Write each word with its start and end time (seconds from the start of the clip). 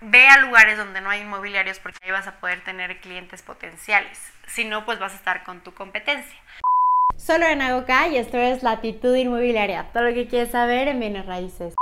Ve 0.00 0.28
a 0.28 0.38
lugares 0.38 0.78
donde 0.78 1.00
no 1.00 1.10
hay 1.10 1.22
inmobiliarios 1.22 1.80
porque 1.80 1.98
ahí 2.04 2.12
vas 2.12 2.28
a 2.28 2.38
poder 2.38 2.62
tener 2.62 3.00
clientes 3.00 3.42
potenciales. 3.42 4.20
Si 4.46 4.64
no, 4.64 4.84
pues 4.84 5.00
vas 5.00 5.12
a 5.12 5.16
estar 5.16 5.42
con 5.42 5.60
tu 5.60 5.74
competencia. 5.74 6.38
Solo 7.16 7.46
en 7.46 7.60
Agoca 7.60 8.06
y 8.06 8.16
esto 8.16 8.38
es 8.38 8.62
Latitud 8.62 9.16
Inmobiliaria. 9.16 9.88
Todo 9.92 10.04
lo 10.04 10.14
que 10.14 10.28
quieres 10.28 10.52
saber 10.52 10.86
en 10.86 11.00
bienes 11.00 11.26
raíces. 11.26 11.74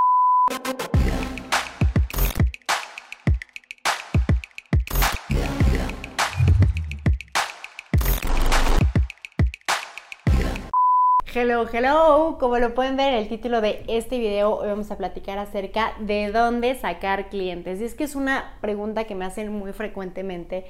Hello, 11.39 11.67
hello. 11.71 12.39
Como 12.41 12.57
lo 12.57 12.73
pueden 12.73 12.97
ver 12.97 13.13
en 13.13 13.19
el 13.19 13.29
título 13.29 13.61
de 13.61 13.85
este 13.89 14.19
video, 14.19 14.55
hoy 14.55 14.69
vamos 14.69 14.91
a 14.91 14.97
platicar 14.97 15.39
acerca 15.39 15.93
de 15.99 16.33
dónde 16.33 16.75
sacar 16.77 17.29
clientes. 17.29 17.79
Y 17.79 17.85
es 17.85 17.95
que 17.95 18.05
es 18.05 18.15
una 18.15 18.57
pregunta 18.63 19.05
que 19.05 19.15
me 19.15 19.27
hacen 19.27 19.53
muy 19.53 19.75
frecuentemente. 19.75 20.65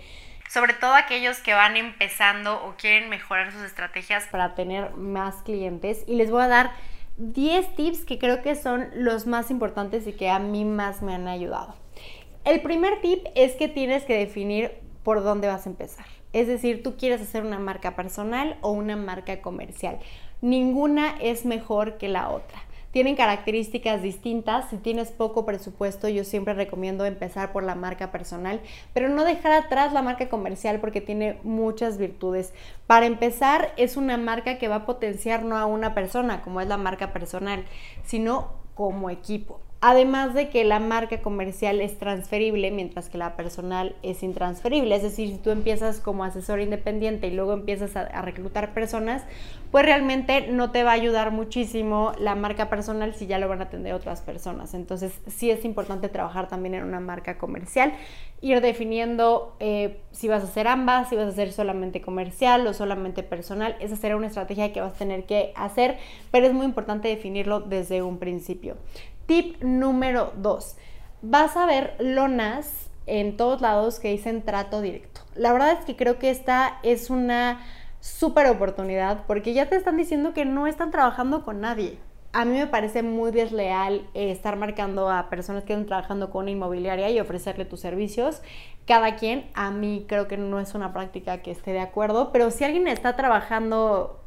Sobre 0.50 0.74
todo 0.74 0.94
aquellos 0.94 1.38
que 1.38 1.54
van 1.54 1.76
empezando 1.76 2.64
o 2.64 2.74
quieren 2.76 3.08
mejorar 3.08 3.52
sus 3.52 3.62
estrategias 3.62 4.24
para 4.24 4.56
tener 4.56 4.90
más 4.96 5.36
clientes. 5.44 6.02
Y 6.08 6.16
les 6.16 6.32
voy 6.32 6.42
a 6.42 6.48
dar 6.48 6.72
10 7.18 7.76
tips 7.76 8.04
que 8.04 8.18
creo 8.18 8.42
que 8.42 8.56
son 8.56 8.88
los 8.92 9.28
más 9.28 9.52
importantes 9.52 10.04
y 10.08 10.14
que 10.14 10.30
a 10.30 10.40
mí 10.40 10.64
más 10.64 11.00
me 11.00 11.14
han 11.14 11.28
ayudado. 11.28 11.76
El 12.44 12.60
primer 12.60 13.00
tip 13.00 13.24
es 13.36 13.52
que 13.52 13.68
tienes 13.68 14.02
que 14.02 14.18
definir 14.18 14.72
por 15.04 15.22
dónde 15.22 15.46
vas 15.46 15.64
a 15.64 15.70
empezar. 15.70 16.06
Es 16.32 16.48
decir, 16.48 16.82
tú 16.82 16.96
quieres 16.96 17.22
hacer 17.22 17.44
una 17.44 17.60
marca 17.60 17.94
personal 17.94 18.58
o 18.60 18.72
una 18.72 18.96
marca 18.96 19.40
comercial 19.40 20.00
ninguna 20.46 21.16
es 21.20 21.44
mejor 21.44 21.98
que 21.98 22.08
la 22.08 22.30
otra. 22.30 22.58
Tienen 22.92 23.16
características 23.16 24.00
distintas. 24.00 24.70
Si 24.70 24.78
tienes 24.78 25.10
poco 25.10 25.44
presupuesto, 25.44 26.08
yo 26.08 26.24
siempre 26.24 26.54
recomiendo 26.54 27.04
empezar 27.04 27.52
por 27.52 27.62
la 27.62 27.74
marca 27.74 28.10
personal, 28.10 28.60
pero 28.94 29.08
no 29.08 29.24
dejar 29.24 29.52
atrás 29.52 29.92
la 29.92 30.02
marca 30.02 30.28
comercial 30.28 30.80
porque 30.80 31.00
tiene 31.00 31.38
muchas 31.42 31.98
virtudes. 31.98 32.54
Para 32.86 33.06
empezar, 33.06 33.72
es 33.76 33.96
una 33.96 34.16
marca 34.16 34.56
que 34.56 34.68
va 34.68 34.76
a 34.76 34.86
potenciar 34.86 35.42
no 35.42 35.58
a 35.58 35.66
una 35.66 35.94
persona, 35.94 36.40
como 36.42 36.60
es 36.60 36.68
la 36.68 36.78
marca 36.78 37.12
personal, 37.12 37.64
sino 38.04 38.52
como 38.74 39.10
equipo. 39.10 39.60
Además 39.82 40.32
de 40.32 40.48
que 40.48 40.64
la 40.64 40.80
marca 40.80 41.20
comercial 41.20 41.82
es 41.82 41.98
transferible, 41.98 42.70
mientras 42.70 43.10
que 43.10 43.18
la 43.18 43.36
personal 43.36 43.94
es 44.02 44.22
intransferible. 44.22 44.96
Es 44.96 45.02
decir, 45.02 45.28
si 45.28 45.36
tú 45.36 45.50
empiezas 45.50 46.00
como 46.00 46.24
asesor 46.24 46.60
independiente 46.60 47.26
y 47.26 47.32
luego 47.32 47.52
empiezas 47.52 47.94
a, 47.94 48.22
reclutar 48.22 48.72
personas, 48.72 49.22
pues 49.70 49.84
realmente 49.84 50.48
no 50.48 50.70
te 50.70 50.82
va 50.82 50.92
a 50.92 50.94
ayudar 50.94 51.30
muchísimo 51.30 52.12
la 52.18 52.34
marca 52.34 52.70
personal 52.70 53.14
si 53.14 53.26
ya 53.26 53.38
lo 53.38 53.48
van 53.48 53.60
a 53.60 53.64
atender 53.64 53.92
otras 53.92 54.22
personas. 54.22 54.72
Entonces, 54.72 55.12
sí 55.26 55.50
es 55.50 55.62
importante 55.66 56.08
trabajar 56.08 56.48
también 56.48 56.74
en 56.74 56.84
una 56.84 57.00
marca 57.00 57.36
comercial, 57.36 57.92
ir 58.40 58.62
definiendo 58.62 59.56
eh, 59.60 60.00
si 60.10 60.26
vas 60.26 60.42
a 60.42 60.46
hacer 60.46 60.68
ambas, 60.68 61.10
si 61.10 61.16
vas 61.16 61.26
a 61.26 61.28
hacer 61.28 61.52
solamente 61.52 62.00
comercial 62.00 62.66
o 62.66 62.72
solamente 62.72 63.22
personal. 63.22 63.76
Esa 63.80 63.96
será 63.96 64.16
una 64.16 64.28
estrategia 64.28 64.72
que 64.72 64.80
vas 64.80 64.94
a 64.94 64.96
tener 64.96 65.26
que 65.26 65.52
hacer, 65.54 65.98
pero 66.30 66.46
es 66.46 66.54
muy 66.54 66.64
importante 66.64 67.08
definirlo 67.08 67.60
desde 67.60 68.00
un 68.02 68.18
principio. 68.18 68.76
Tip 69.26 69.60
número 69.60 70.32
2. 70.36 70.76
Vas 71.22 71.56
a 71.56 71.66
ver 71.66 71.96
lonas 71.98 72.90
en 73.06 73.36
todos 73.36 73.60
lados 73.60 73.98
que 73.98 74.10
dicen 74.10 74.42
trato 74.42 74.80
directo. 74.80 75.20
La 75.34 75.52
verdad 75.52 75.72
es 75.72 75.84
que 75.84 75.96
creo 75.96 76.20
que 76.20 76.30
esta 76.30 76.78
es 76.84 77.10
una 77.10 77.60
súper 77.98 78.46
oportunidad 78.46 79.24
porque 79.26 79.52
ya 79.52 79.68
te 79.68 79.74
están 79.74 79.96
diciendo 79.96 80.32
que 80.32 80.44
no 80.44 80.68
están 80.68 80.92
trabajando 80.92 81.44
con 81.44 81.60
nadie. 81.60 81.98
A 82.32 82.44
mí 82.44 82.56
me 82.56 82.68
parece 82.68 83.02
muy 83.02 83.32
desleal 83.32 84.08
estar 84.14 84.56
marcando 84.56 85.10
a 85.10 85.28
personas 85.28 85.64
que 85.64 85.72
están 85.72 85.86
trabajando 85.86 86.30
con 86.30 86.42
una 86.42 86.52
inmobiliaria 86.52 87.10
y 87.10 87.18
ofrecerle 87.18 87.64
tus 87.64 87.80
servicios. 87.80 88.42
Cada 88.86 89.16
quien, 89.16 89.50
a 89.54 89.72
mí 89.72 90.04
creo 90.06 90.28
que 90.28 90.36
no 90.36 90.60
es 90.60 90.74
una 90.74 90.92
práctica 90.92 91.42
que 91.42 91.50
esté 91.50 91.72
de 91.72 91.80
acuerdo, 91.80 92.30
pero 92.32 92.52
si 92.52 92.62
alguien 92.62 92.86
está 92.86 93.16
trabajando 93.16 94.20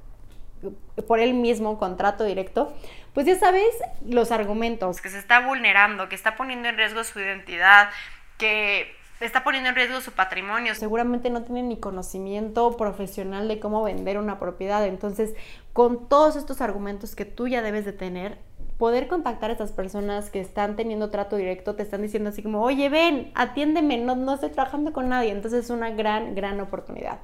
por 1.07 1.19
él 1.19 1.33
mismo 1.33 1.77
contrato 1.77 2.23
directo, 2.23 2.73
pues 3.13 3.25
ya 3.25 3.37
sabes 3.37 3.69
los 4.05 4.31
argumentos. 4.31 5.01
Que 5.01 5.09
se 5.09 5.19
está 5.19 5.39
vulnerando, 5.41 6.09
que 6.09 6.15
está 6.15 6.35
poniendo 6.35 6.69
en 6.69 6.77
riesgo 6.77 7.03
su 7.03 7.19
identidad, 7.19 7.89
que 8.37 8.87
está 9.19 9.43
poniendo 9.43 9.69
en 9.69 9.75
riesgo 9.75 10.01
su 10.01 10.11
patrimonio. 10.11 10.75
Seguramente 10.75 11.29
no 11.29 11.43
tiene 11.43 11.63
ni 11.63 11.77
conocimiento 11.77 12.77
profesional 12.77 13.47
de 13.47 13.59
cómo 13.59 13.83
vender 13.83 14.17
una 14.17 14.39
propiedad. 14.39 14.85
Entonces, 14.85 15.35
con 15.73 16.07
todos 16.07 16.35
estos 16.35 16.61
argumentos 16.61 17.15
que 17.15 17.25
tú 17.25 17.47
ya 17.47 17.61
debes 17.61 17.85
de 17.85 17.93
tener, 17.93 18.37
poder 18.77 19.09
contactar 19.09 19.49
a 19.49 19.53
estas 19.53 19.73
personas 19.73 20.29
que 20.29 20.39
están 20.39 20.77
teniendo 20.77 21.09
trato 21.09 21.35
directo, 21.35 21.75
te 21.75 21.83
están 21.83 22.01
diciendo 22.01 22.29
así 22.29 22.41
como, 22.41 22.61
oye, 22.61 22.87
ven, 22.87 23.31
atiéndeme, 23.35 23.97
no, 23.97 24.15
no 24.15 24.35
estoy 24.35 24.49
trabajando 24.51 24.93
con 24.93 25.09
nadie. 25.09 25.31
Entonces 25.31 25.65
es 25.65 25.69
una 25.69 25.89
gran, 25.89 26.33
gran 26.33 26.61
oportunidad. 26.61 27.19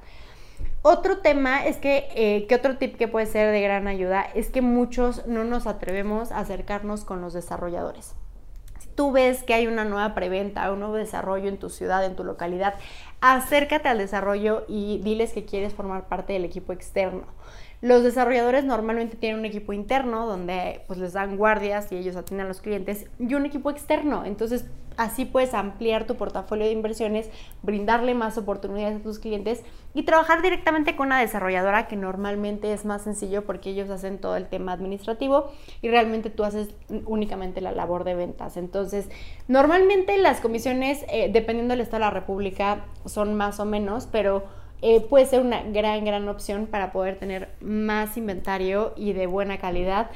Otro 0.88 1.18
tema 1.18 1.66
es 1.66 1.78
que, 1.78 2.06
eh, 2.14 2.46
otro 2.54 2.76
tip 2.76 2.96
que 2.96 3.08
puede 3.08 3.26
ser 3.26 3.50
de 3.50 3.60
gran 3.60 3.88
ayuda 3.88 4.24
es 4.36 4.50
que 4.50 4.62
muchos 4.62 5.26
no 5.26 5.42
nos 5.42 5.66
atrevemos 5.66 6.30
a 6.30 6.38
acercarnos 6.38 7.04
con 7.04 7.20
los 7.20 7.32
desarrolladores. 7.32 8.14
Si 8.78 8.86
tú 8.90 9.10
ves 9.10 9.42
que 9.42 9.52
hay 9.52 9.66
una 9.66 9.84
nueva 9.84 10.14
preventa, 10.14 10.70
un 10.70 10.78
nuevo 10.78 10.94
desarrollo 10.94 11.48
en 11.48 11.58
tu 11.58 11.70
ciudad, 11.70 12.04
en 12.04 12.14
tu 12.14 12.22
localidad, 12.22 12.74
acércate 13.34 13.88
al 13.88 13.98
desarrollo 13.98 14.64
y 14.68 14.98
diles 14.98 15.32
que 15.32 15.44
quieres 15.44 15.74
formar 15.74 16.08
parte 16.08 16.32
del 16.32 16.44
equipo 16.44 16.72
externo. 16.72 17.24
Los 17.82 18.02
desarrolladores 18.02 18.64
normalmente 18.64 19.16
tienen 19.16 19.38
un 19.38 19.44
equipo 19.44 19.72
interno 19.72 20.26
donde 20.26 20.82
pues 20.86 20.98
les 20.98 21.12
dan 21.12 21.36
guardias 21.36 21.92
y 21.92 21.96
ellos 21.96 22.16
atienden 22.16 22.46
a 22.46 22.48
los 22.48 22.60
clientes 22.60 23.06
y 23.18 23.34
un 23.34 23.44
equipo 23.44 23.70
externo. 23.70 24.24
Entonces 24.24 24.64
Así 24.96 25.26
puedes 25.26 25.52
ampliar 25.52 26.06
tu 26.06 26.16
portafolio 26.16 26.64
de 26.64 26.72
inversiones, 26.72 27.28
brindarle 27.62 28.14
más 28.14 28.38
oportunidades 28.38 28.96
a 28.96 29.02
tus 29.02 29.18
clientes 29.18 29.62
y 29.92 30.04
trabajar 30.04 30.40
directamente 30.40 30.96
con 30.96 31.08
una 31.08 31.20
desarrolladora 31.20 31.86
que 31.86 31.96
normalmente 31.96 32.72
es 32.72 32.86
más 32.86 33.02
sencillo 33.02 33.44
porque 33.44 33.70
ellos 33.70 33.90
hacen 33.90 34.18
todo 34.18 34.36
el 34.36 34.46
tema 34.46 34.72
administrativo 34.72 35.50
y 35.82 35.88
realmente 35.88 36.30
tú 36.30 36.44
haces 36.44 36.70
únicamente 37.04 37.60
la 37.60 37.72
labor 37.72 38.04
de 38.04 38.14
ventas. 38.14 38.56
Entonces, 38.56 39.10
normalmente 39.48 40.16
las 40.16 40.40
comisiones, 40.40 41.04
eh, 41.10 41.30
dependiendo 41.30 41.72
del 41.72 41.82
estado 41.82 41.98
de 41.98 42.06
la 42.06 42.10
República, 42.10 42.86
son 43.16 43.34
más 43.34 43.60
o 43.60 43.64
menos, 43.64 44.06
pero 44.12 44.44
eh, 44.82 45.00
puede 45.00 45.24
ser 45.24 45.40
una 45.40 45.62
gran, 45.62 46.04
gran 46.04 46.28
opción 46.28 46.66
para 46.66 46.92
poder 46.92 47.18
tener 47.18 47.48
más 47.62 48.18
inventario 48.18 48.92
y 48.94 49.14
de 49.14 49.26
buena 49.26 49.56
calidad 49.56 50.10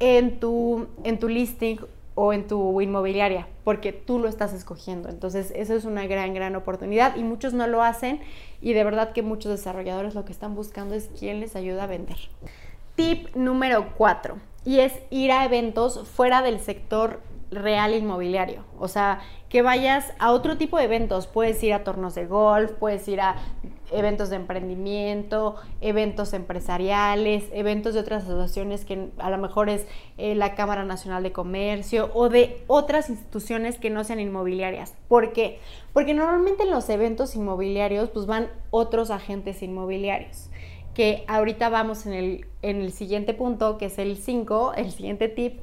en 0.00 0.40
tu, 0.40 0.88
en 1.04 1.20
tu 1.20 1.28
listing 1.28 1.78
o 2.16 2.32
en 2.32 2.48
tu 2.48 2.80
inmobiliaria, 2.80 3.46
porque 3.62 3.92
tú 3.92 4.18
lo 4.18 4.28
estás 4.28 4.52
escogiendo. 4.52 5.08
Entonces, 5.08 5.52
eso 5.54 5.76
es 5.76 5.84
una 5.84 6.08
gran, 6.08 6.34
gran 6.34 6.56
oportunidad 6.56 7.14
y 7.14 7.22
muchos 7.22 7.52
no 7.52 7.68
lo 7.68 7.84
hacen 7.84 8.20
y 8.60 8.72
de 8.72 8.82
verdad 8.82 9.12
que 9.12 9.22
muchos 9.22 9.52
desarrolladores 9.52 10.16
lo 10.16 10.24
que 10.24 10.32
están 10.32 10.56
buscando 10.56 10.96
es 10.96 11.08
quién 11.16 11.38
les 11.38 11.54
ayuda 11.54 11.84
a 11.84 11.86
vender. 11.86 12.18
Tip 12.96 13.36
número 13.36 13.94
4 13.96 14.38
y 14.64 14.80
es 14.80 14.92
ir 15.10 15.30
a 15.30 15.44
eventos 15.44 16.08
fuera 16.08 16.42
del 16.42 16.58
sector 16.58 17.20
real 17.50 17.94
inmobiliario. 17.94 18.64
O 18.78 18.88
sea, 18.88 19.20
que 19.48 19.62
vayas 19.62 20.12
a 20.18 20.32
otro 20.32 20.56
tipo 20.56 20.78
de 20.78 20.84
eventos. 20.84 21.26
Puedes 21.26 21.62
ir 21.62 21.72
a 21.74 21.84
tornos 21.84 22.14
de 22.14 22.26
golf, 22.26 22.72
puedes 22.72 23.06
ir 23.08 23.20
a 23.20 23.36
eventos 23.90 24.30
de 24.30 24.36
emprendimiento, 24.36 25.56
eventos 25.80 26.32
empresariales, 26.32 27.44
eventos 27.52 27.94
de 27.94 28.00
otras 28.00 28.24
asociaciones 28.24 28.84
que 28.84 29.08
a 29.18 29.30
lo 29.30 29.38
mejor 29.38 29.68
es 29.68 29.86
eh, 30.16 30.36
la 30.36 30.54
Cámara 30.54 30.84
Nacional 30.84 31.24
de 31.24 31.32
Comercio 31.32 32.10
o 32.14 32.28
de 32.28 32.62
otras 32.68 33.10
instituciones 33.10 33.78
que 33.78 33.90
no 33.90 34.04
sean 34.04 34.20
inmobiliarias. 34.20 34.94
¿Por 35.08 35.32
qué? 35.32 35.58
Porque 35.92 36.14
normalmente 36.14 36.62
en 36.62 36.70
los 36.70 36.88
eventos 36.88 37.34
inmobiliarios 37.34 38.10
pues 38.10 38.26
van 38.26 38.48
otros 38.70 39.10
agentes 39.10 39.62
inmobiliarios 39.62 40.50
que 40.94 41.24
ahorita 41.28 41.68
vamos 41.68 42.04
en 42.06 42.12
el, 42.12 42.46
en 42.62 42.80
el 42.80 42.92
siguiente 42.92 43.32
punto, 43.32 43.78
que 43.78 43.86
es 43.86 43.98
el 43.98 44.16
5, 44.16 44.74
el 44.76 44.90
siguiente 44.90 45.28
tip, 45.28 45.60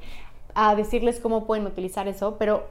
a 0.60 0.74
decirles 0.74 1.20
cómo 1.20 1.46
pueden 1.46 1.66
utilizar 1.66 2.08
eso, 2.08 2.34
pero 2.36 2.66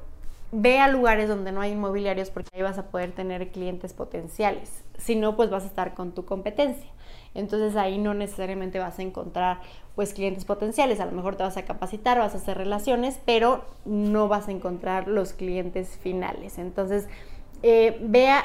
ve 0.51 0.77
a 0.79 0.89
lugares 0.89 1.29
donde 1.29 1.53
no 1.53 1.61
hay 1.61 1.71
inmobiliarios 1.71 2.29
porque 2.29 2.49
ahí 2.53 2.61
vas 2.61 2.77
a 2.77 2.87
poder 2.87 3.13
tener 3.13 3.47
clientes 3.47 3.93
potenciales. 3.93 4.83
Si 4.97 5.15
no, 5.15 5.37
pues 5.37 5.49
vas 5.49 5.63
a 5.63 5.67
estar 5.67 5.93
con 5.93 6.11
tu 6.11 6.25
competencia. 6.25 6.89
Entonces 7.33 7.77
ahí 7.77 7.97
no 7.97 8.13
necesariamente 8.13 8.77
vas 8.77 8.99
a 8.99 9.03
encontrar 9.03 9.61
pues 9.95 10.13
clientes 10.13 10.43
potenciales. 10.43 10.99
A 10.99 11.05
lo 11.05 11.13
mejor 11.13 11.37
te 11.37 11.43
vas 11.43 11.55
a 11.55 11.63
capacitar, 11.63 12.19
vas 12.19 12.33
a 12.33 12.39
hacer 12.39 12.57
relaciones, 12.57 13.21
pero 13.25 13.63
no 13.85 14.27
vas 14.27 14.49
a 14.49 14.51
encontrar 14.51 15.07
los 15.07 15.31
clientes 15.31 15.97
finales. 16.01 16.57
Entonces 16.57 17.07
eh, 17.63 17.97
vea, 18.01 18.43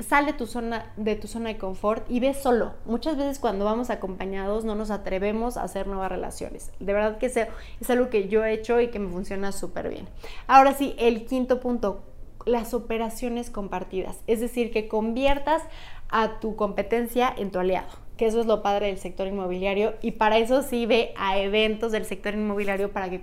sale 0.00 0.32
tu 0.32 0.46
zona, 0.46 0.92
de 0.96 1.16
tu 1.16 1.28
zona 1.28 1.50
de 1.50 1.58
confort 1.58 2.08
y 2.10 2.20
ve 2.20 2.34
solo. 2.34 2.72
Muchas 2.84 3.16
veces 3.16 3.38
cuando 3.38 3.64
vamos 3.64 3.90
acompañados 3.90 4.64
no 4.64 4.74
nos 4.74 4.90
atrevemos 4.90 5.56
a 5.56 5.62
hacer 5.62 5.86
nuevas 5.86 6.10
relaciones. 6.10 6.70
De 6.80 6.92
verdad 6.92 7.18
que 7.18 7.26
es 7.26 7.90
algo 7.90 8.10
que 8.10 8.28
yo 8.28 8.44
he 8.44 8.52
hecho 8.52 8.80
y 8.80 8.88
que 8.88 8.98
me 8.98 9.10
funciona 9.10 9.52
súper 9.52 9.88
bien. 9.88 10.08
Ahora 10.46 10.74
sí, 10.74 10.94
el 10.98 11.26
quinto 11.26 11.60
punto, 11.60 12.02
las 12.46 12.74
operaciones 12.74 13.50
compartidas. 13.50 14.18
Es 14.26 14.40
decir, 14.40 14.70
que 14.70 14.88
conviertas 14.88 15.62
a 16.08 16.40
tu 16.40 16.56
competencia 16.56 17.32
en 17.36 17.50
tu 17.50 17.58
aliado 17.58 18.08
que 18.18 18.26
eso 18.26 18.40
es 18.40 18.46
lo 18.46 18.62
padre 18.62 18.88
del 18.88 18.98
sector 18.98 19.28
inmobiliario 19.28 19.94
y 20.02 20.10
para 20.10 20.38
eso 20.38 20.62
sí 20.62 20.84
ve 20.86 21.14
a 21.16 21.38
eventos 21.38 21.92
del 21.92 22.04
sector 22.04 22.34
inmobiliario 22.34 22.92
para 22.92 23.08
que, 23.08 23.22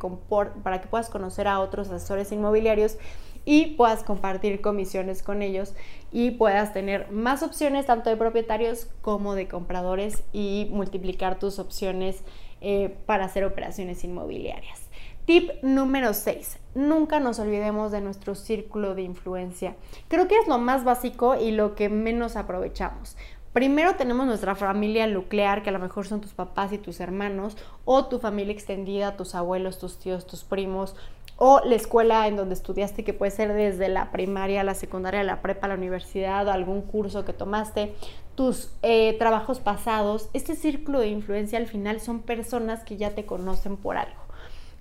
para 0.64 0.82
que 0.82 0.88
puedas 0.88 1.10
conocer 1.10 1.50
a 1.50 1.60
otros 1.60 1.90
asesores 1.90 2.32
inmobiliarios 2.32 2.98
y 3.46 3.76
puedas 3.76 4.04
compartir 4.04 4.60
comisiones 4.60 5.24
con 5.24 5.42
ellos 5.42 5.74
y 6.12 6.32
puedas 6.32 6.74
tener 6.74 7.12
más 7.12 7.44
opciones 7.44 7.86
tanto 7.86 8.10
de 8.10 8.18
propietarios 8.18 8.88
como 9.02 9.36
de 9.36 9.48
compradores 9.48 10.24
y 10.34 10.68
multiplicar 10.72 11.40
tus 11.40 11.60
opciones 11.60 12.24
eh, 12.62 12.98
para 13.06 13.26
hacer 13.26 13.46
operaciones 13.46 14.04
inmobiliarias. 14.04 14.82
Tip 15.26 15.52
número 15.64 16.14
6. 16.14 16.60
Nunca 16.76 17.20
nos 17.20 17.40
olvidemos 17.40 17.92
de 17.92 18.02
nuestro 18.02 18.36
círculo 18.36 18.94
de 18.94 19.02
influencia. 19.02 19.76
Creo 20.08 20.28
que 20.28 20.38
es 20.38 20.48
lo 20.48 20.60
más 20.60 20.84
básico 20.84 21.36
y 21.36 21.52
lo 21.52 21.76
que 21.76 21.90
menos 21.90 22.36
aprovechamos. 22.36 23.18
Primero 23.52 23.96
tenemos 23.96 24.28
nuestra 24.28 24.54
familia 24.54 25.08
nuclear, 25.08 25.64
que 25.64 25.70
a 25.70 25.72
lo 25.72 25.80
mejor 25.80 26.06
son 26.06 26.22
tus 26.22 26.34
papás 26.34 26.74
y 26.74 26.78
tus 26.78 27.00
hermanos, 27.00 27.58
o 27.86 28.06
tu 28.06 28.20
familia 28.20 28.54
extendida, 28.54 29.16
tus 29.16 29.34
abuelos, 29.34 29.80
tus 29.80 29.98
tíos, 29.98 30.28
tus 30.28 30.44
primos, 30.44 30.96
o 31.38 31.62
la 31.66 31.76
escuela 31.76 32.28
en 32.28 32.38
donde 32.38 32.54
estudiaste, 32.54 33.04
que 33.04 33.14
puede 33.14 33.32
ser 33.32 33.54
desde 33.54 33.90
la 33.90 34.12
primaria, 34.12 34.64
la 34.64 34.74
secundaria, 34.74 35.24
la 35.24 35.42
prepa, 35.42 35.68
la 35.68 35.76
universidad, 35.76 36.50
algún 36.50 36.82
curso 36.82 37.26
que 37.26 37.34
tomaste, 37.34 37.94
tus 38.36 38.72
eh, 38.84 39.16
trabajos 39.20 39.60
pasados. 39.60 40.30
Este 40.34 40.56
círculo 40.56 41.00
de 41.00 41.08
influencia 41.08 41.58
al 41.58 41.68
final 41.68 42.00
son 42.00 42.22
personas 42.22 42.84
que 42.84 42.98
ya 42.98 43.12
te 43.12 43.26
conocen 43.26 43.76
por 43.76 43.98
algo. 43.98 44.26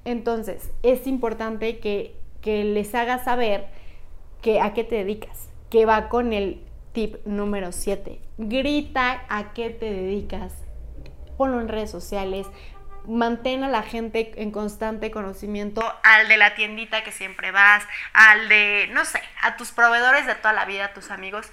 Entonces, 0.04 0.70
es 0.82 1.06
importante 1.06 1.78
que, 1.78 2.22
les 2.44 2.94
hagas 2.94 3.24
saber 3.24 3.68
que 4.42 4.60
a 4.60 4.74
qué 4.74 4.84
te 4.84 4.96
dedicas, 4.96 5.48
que 5.70 5.86
va 5.86 6.10
con 6.10 6.34
el 6.34 6.60
tip 6.92 7.16
número 7.24 7.72
7. 7.72 8.20
Grita 8.36 9.24
a 9.30 9.54
qué 9.54 9.70
te 9.70 9.90
dedicas. 9.90 10.52
Ponlo 11.38 11.58
en 11.60 11.68
redes 11.68 11.90
sociales. 11.90 12.46
Mantén 13.06 13.64
a 13.64 13.68
la 13.68 13.82
gente 13.82 14.32
en 14.36 14.50
constante 14.50 15.10
conocimiento, 15.10 15.82
al 16.02 16.28
de 16.28 16.36
la 16.36 16.54
tiendita 16.54 17.04
que 17.04 17.12
siempre 17.12 17.50
vas, 17.50 17.84
al 18.12 18.48
de, 18.48 18.88
no 18.92 19.04
sé, 19.04 19.20
a 19.42 19.56
tus 19.56 19.72
proveedores 19.72 20.26
de 20.26 20.34
toda 20.34 20.52
la 20.52 20.64
vida, 20.64 20.86
a 20.86 20.94
tus 20.94 21.10
amigos 21.10 21.50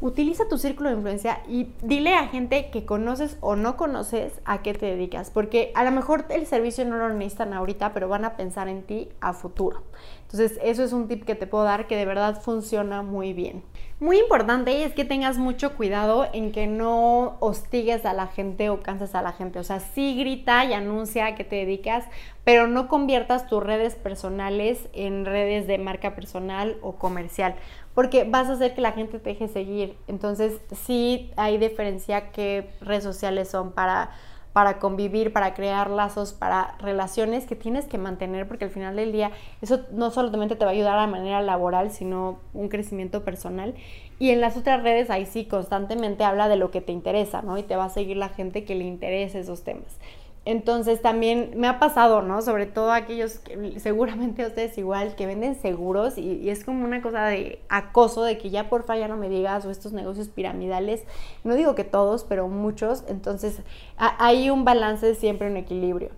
utiliza 0.00 0.48
tu 0.48 0.58
círculo 0.58 0.90
de 0.90 0.96
influencia 0.96 1.40
y 1.48 1.68
dile 1.82 2.14
a 2.14 2.28
gente 2.28 2.70
que 2.70 2.84
conoces 2.84 3.38
o 3.40 3.56
no 3.56 3.76
conoces 3.76 4.40
a 4.44 4.62
qué 4.62 4.74
te 4.74 4.86
dedicas, 4.86 5.30
porque 5.30 5.72
a 5.74 5.84
lo 5.84 5.90
mejor 5.90 6.26
el 6.28 6.46
servicio 6.46 6.84
no 6.84 6.96
lo 6.96 7.08
necesitan 7.08 7.52
ahorita, 7.52 7.92
pero 7.92 8.08
van 8.08 8.24
a 8.24 8.36
pensar 8.36 8.68
en 8.68 8.82
ti 8.82 9.08
a 9.20 9.32
futuro. 9.32 9.84
Entonces, 10.30 10.58
eso 10.62 10.82
es 10.82 10.92
un 10.92 11.08
tip 11.08 11.24
que 11.24 11.34
te 11.34 11.46
puedo 11.46 11.64
dar 11.64 11.86
que 11.86 11.96
de 11.96 12.04
verdad 12.04 12.40
funciona 12.40 13.02
muy 13.02 13.32
bien. 13.32 13.62
Muy 14.00 14.18
importante 14.18 14.84
es 14.84 14.92
que 14.92 15.04
tengas 15.04 15.38
mucho 15.38 15.74
cuidado 15.74 16.26
en 16.32 16.52
que 16.52 16.66
no 16.66 17.36
hostigues 17.40 18.04
a 18.04 18.12
la 18.12 18.26
gente 18.26 18.68
o 18.68 18.80
canses 18.80 19.14
a 19.14 19.22
la 19.22 19.32
gente. 19.32 19.58
O 19.58 19.64
sea, 19.64 19.80
sí 19.80 20.16
grita 20.18 20.64
y 20.64 20.74
anuncia 20.74 21.26
a 21.26 21.34
qué 21.34 21.44
te 21.44 21.56
dedicas, 21.56 22.04
pero 22.44 22.66
no 22.66 22.88
conviertas 22.88 23.46
tus 23.46 23.62
redes 23.62 23.94
personales 23.94 24.88
en 24.92 25.24
redes 25.24 25.66
de 25.66 25.78
marca 25.78 26.14
personal 26.14 26.76
o 26.82 26.96
comercial 26.96 27.54
porque 27.96 28.24
vas 28.24 28.50
a 28.50 28.52
hacer 28.52 28.74
que 28.74 28.82
la 28.82 28.92
gente 28.92 29.18
te 29.18 29.30
deje 29.30 29.48
seguir. 29.48 29.96
Entonces, 30.06 30.60
sí 30.84 31.32
hay 31.36 31.56
diferencia 31.56 32.30
qué 32.30 32.68
redes 32.82 33.02
sociales 33.02 33.48
son 33.48 33.72
para, 33.72 34.10
para 34.56 34.78
convivir, 34.78 35.34
para 35.34 35.52
crear 35.52 35.90
lazos, 35.90 36.32
para 36.32 36.76
relaciones 36.78 37.44
que 37.44 37.54
tienes 37.54 37.84
que 37.84 37.98
mantener, 37.98 38.48
porque 38.48 38.64
al 38.64 38.70
final 38.70 38.96
del 38.96 39.12
día 39.12 39.30
eso 39.60 39.80
no 39.92 40.10
solamente 40.10 40.56
te 40.56 40.64
va 40.64 40.70
a 40.70 40.72
ayudar 40.72 40.98
a 40.98 41.06
manera 41.06 41.42
laboral, 41.42 41.90
sino 41.90 42.38
un 42.54 42.70
crecimiento 42.70 43.22
personal. 43.22 43.74
Y 44.18 44.30
en 44.30 44.40
las 44.40 44.56
otras 44.56 44.82
redes 44.82 45.10
ahí 45.10 45.26
sí 45.26 45.44
constantemente 45.44 46.24
habla 46.24 46.48
de 46.48 46.56
lo 46.56 46.70
que 46.70 46.80
te 46.80 46.92
interesa, 46.92 47.42
¿no? 47.42 47.58
Y 47.58 47.64
te 47.64 47.76
va 47.76 47.84
a 47.84 47.90
seguir 47.90 48.16
la 48.16 48.30
gente 48.30 48.64
que 48.64 48.74
le 48.74 48.84
interese 48.84 49.40
esos 49.40 49.62
temas. 49.62 49.98
Entonces 50.46 51.02
también 51.02 51.54
me 51.56 51.66
ha 51.66 51.80
pasado, 51.80 52.22
¿no? 52.22 52.40
Sobre 52.40 52.66
todo 52.66 52.92
aquellos 52.92 53.40
que 53.40 53.80
seguramente 53.80 54.44
a 54.44 54.46
ustedes 54.46 54.78
igual, 54.78 55.16
que 55.16 55.26
venden 55.26 55.56
seguros 55.56 56.16
y, 56.16 56.48
es 56.48 56.64
como 56.64 56.84
una 56.84 57.02
cosa 57.02 57.26
de 57.26 57.60
acoso, 57.68 58.22
de 58.22 58.38
que 58.38 58.48
ya 58.48 58.70
porfa 58.70 58.96
ya 58.96 59.08
no 59.08 59.16
me 59.16 59.28
digas, 59.28 59.66
o 59.66 59.70
estos 59.70 59.92
negocios 59.92 60.28
piramidales, 60.28 61.02
no 61.42 61.56
digo 61.56 61.74
que 61.74 61.82
todos, 61.82 62.24
pero 62.24 62.46
muchos, 62.46 63.04
entonces 63.08 63.60
hay 63.96 64.48
un 64.48 64.64
balance 64.64 65.16
siempre, 65.16 65.50
un 65.50 65.56
equilibrio. 65.56 66.10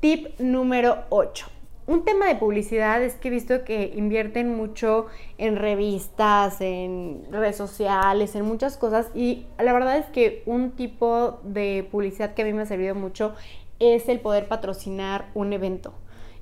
Tip 0.00 0.40
número 0.40 1.04
8. 1.10 1.57
Un 1.88 2.04
tema 2.04 2.26
de 2.26 2.34
publicidad 2.34 3.02
es 3.02 3.14
que 3.14 3.28
he 3.28 3.30
visto 3.30 3.64
que 3.64 3.94
invierten 3.96 4.54
mucho 4.54 5.06
en 5.38 5.56
revistas, 5.56 6.60
en 6.60 7.22
redes 7.30 7.56
sociales, 7.56 8.34
en 8.34 8.44
muchas 8.44 8.76
cosas 8.76 9.06
y 9.14 9.46
la 9.58 9.72
verdad 9.72 9.96
es 9.96 10.04
que 10.04 10.42
un 10.44 10.72
tipo 10.72 11.40
de 11.44 11.88
publicidad 11.90 12.34
que 12.34 12.42
a 12.42 12.44
mí 12.44 12.52
me 12.52 12.60
ha 12.60 12.66
servido 12.66 12.94
mucho 12.94 13.34
es 13.78 14.10
el 14.10 14.20
poder 14.20 14.48
patrocinar 14.48 15.30
un 15.32 15.54
evento. 15.54 15.94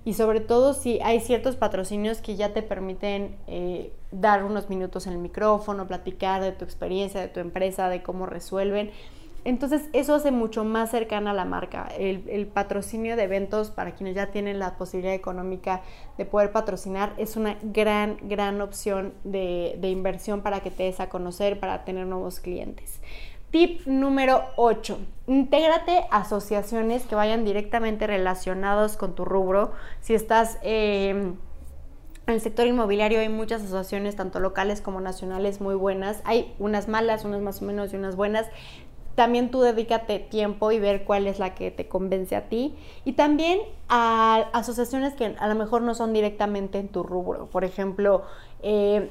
Y 0.05 0.15
sobre 0.15 0.41
todo 0.41 0.75
si 0.75 0.99
hay 1.01 1.21
ciertos 1.21 1.55
patrocinios 1.55 2.21
que 2.21 2.35
ya 2.35 2.53
te 2.53 2.63
permiten 2.63 3.37
eh, 3.47 3.93
dar 4.11 4.43
unos 4.43 4.69
minutos 4.69 5.07
en 5.07 5.13
el 5.13 5.21
micrófono, 5.21 5.87
platicar 5.87 6.43
de 6.43 6.51
tu 6.51 6.65
experiencia, 6.65 7.21
de 7.21 7.29
tu 7.29 7.39
empresa, 7.39 7.89
de 7.89 8.03
cómo 8.03 8.27
resuelven. 8.27 8.91
Entonces 9.47 9.83
eso 9.93 10.17
hace 10.17 10.33
mucho 10.33 10.65
más 10.65 10.91
cercana 10.91 11.31
a 11.31 11.35
la 11.35 11.45
marca. 11.45 11.87
El, 11.97 12.49
patrocinio 12.49 13.15
de 13.15 13.23
eventos 13.23 13.71
para 13.71 13.95
quienes 13.95 14.17
ya 14.17 14.33
tienen 14.33 14.59
la 14.59 14.77
posibilidad 14.77 15.15
económica 15.15 15.83
de 16.19 16.25
poder 16.25 16.51
patrocinar 16.51 17.13
es 17.17 17.37
una 17.37 17.57
gran, 17.63 18.17
gran 18.23 18.61
opción 18.61 19.15
de, 19.23 19.79
inversión 19.85 20.41
para 20.41 20.61
que 20.61 20.73
te 20.73 20.83
des 20.83 20.99
a 20.99 21.09
conocer, 21.09 21.61
para 21.61 21.85
tener 21.85 22.09
nuevos 22.09 22.41
clientes. 22.41 23.01
Tip 23.53 23.87
número 23.87 24.43
8. 24.57 24.99
Intégrate 25.29 26.07
asociaciones 26.11 27.05
que 27.07 27.15
vayan 27.15 27.45
directamente 27.45 28.09
relacionados 28.09 28.97
con 28.97 29.15
tu 29.15 29.25
rubro. 29.25 29.71
Si 30.01 30.13
estás... 30.15 30.59
Em, 30.63 31.37
en 32.27 32.35
el 32.35 32.41
sector 32.41 32.67
inmobiliario 32.67 33.21
hay 33.21 33.29
muchas 33.29 33.63
asociaciones, 33.63 34.17
tanto 34.17 34.41
locales 34.41 34.81
como 34.81 35.01
nacionales, 35.01 35.61
muy 35.61 35.77
buenas. 35.77 36.23
Hay 36.25 36.57
unas 36.59 36.89
malas, 36.89 37.25
unas 37.25 37.41
más 37.41 37.63
o 37.63 37.65
menos 37.65 37.93
y 37.93 37.97
unas 37.97 38.17
buenas 38.17 38.49
también 39.17 39.51
tú 39.51 39.63
dedícate 39.63 40.21
tiempo 40.21 40.71
y 40.71 40.79
ver 40.79 41.05
cuál 41.05 41.27
es 41.27 41.39
la 41.39 41.55
que 41.55 41.71
te 41.71 41.89
convence 41.89 42.37
a 42.37 42.49
ti. 42.49 42.77
Y 43.05 43.15
también 43.15 43.61
a 43.89 44.49
asociaciones 44.53 45.15
que 45.15 45.35
a 45.39 45.49
lo 45.49 45.55
mejor 45.55 45.83
no 45.83 45.95
son 45.95 46.13
directamente 46.13 46.79
en 46.79 46.89
tu 46.89 47.03
rubro. 47.03 47.47
Por 47.47 47.65
ejemplo, 47.65 48.23
eh, 48.63 49.11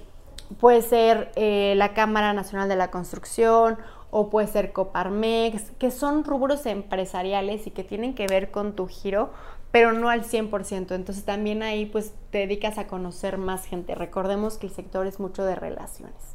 puede 0.59 0.83
ser 0.83 1.31
eh, 1.35 1.73
la 1.75 1.93
Cámara 1.93 2.33
Nacional 2.33 2.69
de 2.69 2.75
la 2.75 2.91
Construcción 2.91 3.77
o 4.11 4.29
puede 4.29 4.47
ser 4.47 4.71
Coparmex, 4.71 5.71
que 5.71 5.89
son 5.89 6.23
rubros 6.23 6.67
empresariales 6.67 7.65
y 7.65 7.71
que 7.71 7.83
tienen 7.83 8.13
que 8.13 8.27
ver 8.27 8.51
con 8.51 8.75
tu 8.75 8.87
giro, 8.87 9.31
pero 9.71 9.91
no 9.91 10.09
al 10.09 10.23
100%. 10.23 10.93
Entonces 10.93 11.25
también 11.25 11.63
ahí 11.63 11.87
pues 11.87 12.13
te 12.29 12.37
dedicas 12.37 12.77
a 12.77 12.85
conocer 12.85 13.39
más 13.39 13.65
gente. 13.65 13.95
Recordemos 13.95 14.59
que 14.59 14.67
el 14.67 14.73
sector 14.73 15.07
es 15.07 15.19
mucho 15.19 15.43
de 15.43 15.55
relaciones. 15.55 16.34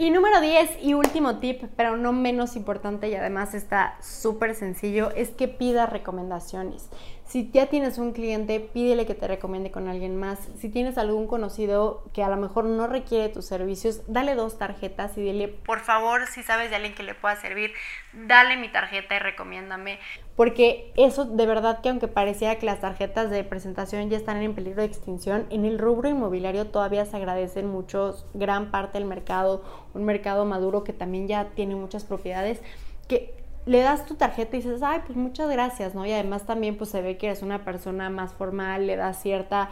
Y 0.00 0.10
número 0.10 0.40
10 0.40 0.78
y 0.80 0.94
último 0.94 1.38
tip, 1.38 1.64
pero 1.74 1.96
no 1.96 2.12
menos 2.12 2.54
importante 2.54 3.08
y 3.08 3.16
además 3.16 3.52
está 3.52 3.96
súper 4.00 4.54
sencillo, 4.54 5.10
es 5.10 5.30
que 5.30 5.48
pida 5.48 5.86
recomendaciones. 5.86 6.88
Si 7.28 7.50
ya 7.52 7.66
tienes 7.66 7.98
un 7.98 8.12
cliente, 8.12 8.58
pídele 8.58 9.04
que 9.04 9.14
te 9.14 9.28
recomiende 9.28 9.70
con 9.70 9.86
alguien 9.86 10.16
más. 10.16 10.48
Si 10.56 10.70
tienes 10.70 10.96
algún 10.96 11.26
conocido 11.26 12.02
que 12.14 12.22
a 12.22 12.28
lo 12.30 12.38
mejor 12.38 12.64
no 12.64 12.86
requiere 12.86 13.28
tus 13.28 13.44
servicios, 13.44 14.00
dale 14.06 14.34
dos 14.34 14.56
tarjetas 14.56 15.18
y 15.18 15.20
dile, 15.20 15.48
por 15.48 15.80
favor, 15.80 16.26
si 16.26 16.42
sabes 16.42 16.70
de 16.70 16.76
alguien 16.76 16.94
que 16.94 17.02
le 17.02 17.14
pueda 17.14 17.36
servir, 17.36 17.72
dale 18.14 18.56
mi 18.56 18.72
tarjeta 18.72 19.16
y 19.16 19.18
recomiéndame. 19.18 19.98
Porque 20.36 20.90
eso 20.96 21.26
de 21.26 21.44
verdad 21.44 21.82
que 21.82 21.90
aunque 21.90 22.08
pareciera 22.08 22.56
que 22.56 22.64
las 22.64 22.80
tarjetas 22.80 23.28
de 23.28 23.44
presentación 23.44 24.08
ya 24.08 24.16
están 24.16 24.40
en 24.40 24.54
peligro 24.54 24.80
de 24.80 24.88
extinción, 24.88 25.46
en 25.50 25.66
el 25.66 25.78
rubro 25.78 26.08
inmobiliario 26.08 26.68
todavía 26.68 27.04
se 27.04 27.18
agradecen 27.18 27.66
mucho, 27.66 28.26
gran 28.32 28.70
parte 28.70 28.96
del 28.96 29.06
mercado, 29.06 29.62
un 29.92 30.06
mercado 30.06 30.46
maduro 30.46 30.82
que 30.82 30.94
también 30.94 31.28
ya 31.28 31.50
tiene 31.50 31.74
muchas 31.76 32.04
propiedades, 32.04 32.62
que 33.06 33.34
le 33.68 33.80
das 33.80 34.06
tu 34.06 34.14
tarjeta 34.14 34.56
y 34.56 34.62
dices, 34.62 34.82
ay, 34.82 35.00
pues 35.04 35.16
muchas 35.16 35.50
gracias, 35.50 35.94
¿no? 35.94 36.06
Y 36.06 36.12
además 36.12 36.46
también 36.46 36.78
pues 36.78 36.88
se 36.88 37.02
ve 37.02 37.18
que 37.18 37.26
eres 37.26 37.42
una 37.42 37.64
persona 37.64 38.08
más 38.08 38.32
formal, 38.32 38.86
le 38.86 38.96
das 38.96 39.20
cierta 39.20 39.68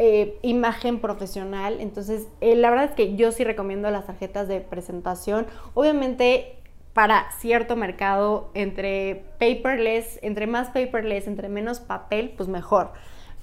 eh, 0.00 0.38
imagen 0.42 1.00
profesional. 1.00 1.76
Entonces, 1.78 2.26
eh, 2.40 2.56
la 2.56 2.68
verdad 2.70 2.86
es 2.86 2.94
que 2.94 3.14
yo 3.14 3.30
sí 3.30 3.44
recomiendo 3.44 3.88
las 3.92 4.06
tarjetas 4.06 4.48
de 4.48 4.60
presentación. 4.60 5.46
Obviamente 5.74 6.56
para 6.94 7.30
cierto 7.38 7.76
mercado, 7.76 8.50
entre 8.54 9.24
paperless, 9.38 10.18
entre 10.22 10.48
más 10.48 10.70
paperless, 10.70 11.28
entre 11.28 11.48
menos 11.48 11.78
papel, 11.78 12.34
pues 12.36 12.48
mejor. 12.48 12.90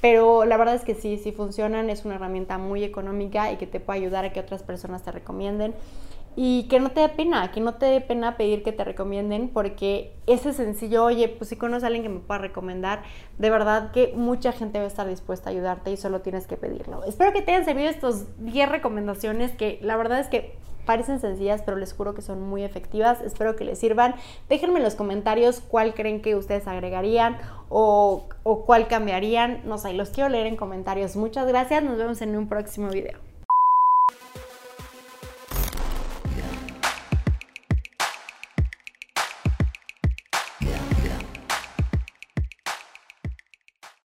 Pero 0.01 0.43
la 0.43 0.57
verdad 0.57 0.75
es 0.75 0.83
que 0.83 0.93
sí, 0.93 1.17
sí 1.17 1.31
funcionan, 1.31 1.89
es 1.89 2.03
una 2.03 2.15
herramienta 2.15 2.57
muy 2.57 2.83
económica 2.83 3.49
y 3.53 3.55
que 3.55 3.65
te 3.65 3.79
puede 3.79 3.99
ayudar 3.99 4.25
a 4.25 4.33
que 4.33 4.41
otras 4.41 4.61
personas 4.61 5.03
te 5.03 5.13
recomienden 5.13 5.73
y 6.35 6.67
que 6.67 6.79
no 6.79 6.89
te 6.89 7.01
dé 7.01 7.09
pena, 7.09 7.51
que 7.51 7.61
no 7.61 7.75
te 7.75 7.85
dé 7.85 8.01
pena 8.01 8.37
pedir 8.37 8.63
que 8.63 8.71
te 8.71 8.83
recomienden 8.83 9.49
porque 9.49 10.13
ese 10.27 10.53
sencillo, 10.53 11.05
oye, 11.05 11.29
pues 11.29 11.49
si 11.49 11.55
conoces 11.55 11.83
a 11.83 11.87
alguien 11.87 12.03
que 12.03 12.09
me 12.09 12.19
pueda 12.19 12.39
recomendar, 12.39 13.03
de 13.37 13.49
verdad 13.49 13.91
que 13.91 14.13
mucha 14.15 14.51
gente 14.51 14.79
va 14.79 14.85
a 14.85 14.87
estar 14.87 15.07
dispuesta 15.07 15.49
a 15.49 15.53
ayudarte 15.53 15.91
y 15.91 15.97
solo 15.97 16.21
tienes 16.21 16.47
que 16.47 16.57
pedirlo. 16.57 17.03
Espero 17.03 17.31
que 17.31 17.41
te 17.41 17.51
hayan 17.51 17.65
servido 17.65 17.89
estos 17.89 18.25
10 18.39 18.69
recomendaciones 18.69 19.51
que 19.53 19.79
la 19.81 19.95
verdad 19.95 20.19
es 20.19 20.27
que 20.27 20.57
parecen 20.85 21.19
sencillas, 21.19 21.61
pero 21.63 21.77
les 21.77 21.93
juro 21.93 22.13
que 22.13 22.21
son 22.21 22.41
muy 22.41 22.63
efectivas. 22.63 23.21
Espero 23.21 23.55
que 23.55 23.65
les 23.65 23.79
sirvan. 23.79 24.15
Déjenme 24.49 24.77
en 24.77 24.83
los 24.83 24.95
comentarios 24.95 25.61
cuál 25.61 25.93
creen 25.93 26.21
que 26.21 26.35
ustedes 26.35 26.67
agregarían 26.67 27.37
o, 27.69 28.27
o 28.43 28.65
cuál 28.65 28.87
cambiarían. 28.87 29.61
No 29.65 29.77
sé, 29.77 29.93
los 29.93 30.11
quiero 30.11 30.29
leer 30.29 30.47
en 30.47 30.55
comentarios. 30.55 31.15
Muchas 31.15 31.47
gracias. 31.47 31.83
Nos 31.83 31.97
vemos 31.97 32.21
en 32.21 32.37
un 32.37 32.47
próximo 32.47 32.89
video. 32.89 33.24